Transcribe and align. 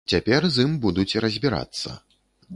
Цяпер 0.11 0.47
з 0.55 0.65
ім 0.67 0.71
будуць 0.85 1.19
разбірацца. 1.27 1.89